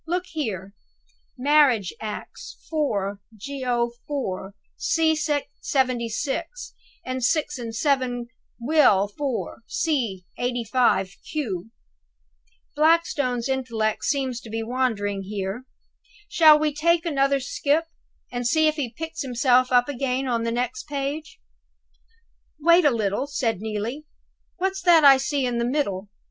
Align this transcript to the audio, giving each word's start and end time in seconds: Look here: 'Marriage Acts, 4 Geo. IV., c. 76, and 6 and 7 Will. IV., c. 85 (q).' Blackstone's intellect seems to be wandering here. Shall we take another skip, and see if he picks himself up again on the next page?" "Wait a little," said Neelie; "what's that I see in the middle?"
Look 0.07 0.25
here: 0.29 0.73
'Marriage 1.37 1.93
Acts, 2.01 2.57
4 2.71 3.19
Geo. 3.37 3.91
IV., 4.09 4.53
c. 4.75 5.15
76, 5.15 6.73
and 7.05 7.23
6 7.23 7.57
and 7.59 7.75
7 7.75 8.25
Will. 8.59 9.11
IV., 9.15 9.61
c. 9.67 10.25
85 10.39 11.17
(q).' 11.29 11.69
Blackstone's 12.75 13.47
intellect 13.47 14.03
seems 14.03 14.41
to 14.41 14.49
be 14.49 14.63
wandering 14.63 15.21
here. 15.21 15.65
Shall 16.27 16.57
we 16.57 16.73
take 16.73 17.05
another 17.05 17.39
skip, 17.39 17.85
and 18.31 18.47
see 18.47 18.67
if 18.67 18.77
he 18.77 18.91
picks 18.97 19.21
himself 19.21 19.71
up 19.71 19.87
again 19.87 20.25
on 20.27 20.41
the 20.41 20.51
next 20.51 20.87
page?" 20.87 21.39
"Wait 22.59 22.85
a 22.85 22.89
little," 22.89 23.27
said 23.27 23.61
Neelie; 23.61 24.05
"what's 24.57 24.81
that 24.81 25.03
I 25.05 25.17
see 25.17 25.45
in 25.45 25.59
the 25.59 25.63
middle?" 25.65 26.09